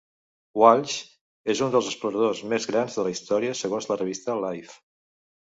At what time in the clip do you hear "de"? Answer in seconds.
3.01-3.07